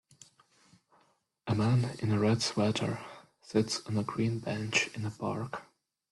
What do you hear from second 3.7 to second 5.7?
on a green bench in a park.